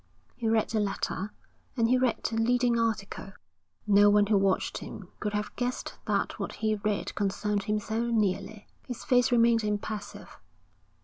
[0.35, 1.31] He read the letter,
[1.77, 3.33] and he read the leading article.
[3.85, 8.05] No one who watched him could have guessed that what he read concerned him so
[8.09, 8.65] nearly.
[8.87, 10.39] His face remained impassive.